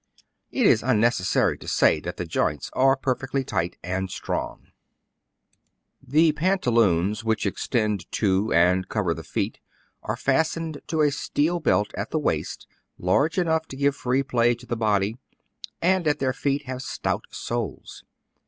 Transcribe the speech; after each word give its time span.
It 0.49 0.65
is 0.65 0.81
unnecessary 0.81 1.59
to 1.59 1.67
say 1.67 1.99
that 1.99 2.17
the 2.17 2.25
joints 2.25 2.71
are 2.73 2.95
per 2.95 3.13
fectly 3.13 3.45
tight 3.45 3.77
and 3.83 4.09
strong. 4.09 4.69
The 6.01 6.31
pantaloons, 6.31 7.23
which 7.23 7.45
extend 7.45 8.11
to 8.13 8.51
and 8.51 8.89
cover 8.89 9.13
the 9.13 9.23
feet, 9.23 9.59
are 10.01 10.17
fastened 10.17 10.81
to 10.87 11.01
a 11.01 11.11
steel 11.11 11.59
belt 11.59 11.93
at 11.95 12.09
the 12.09 12.17
waist, 12.17 12.65
large 12.97 13.37
enough 13.37 13.67
to 13.67 13.77
give 13.77 13.95
free 13.95 14.23
play 14.23 14.55
to 14.55 14.65
the 14.65 14.75
body, 14.75 15.19
and 15.83 16.07
at 16.07 16.17
their 16.17 16.33
feet 16.33 16.63
have 16.65 16.81
stout 16.81 17.25
soles. 17.29 18.03